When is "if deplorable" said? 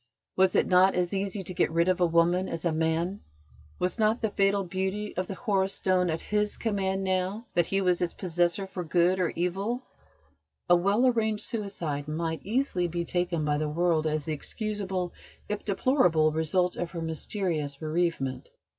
15.47-16.31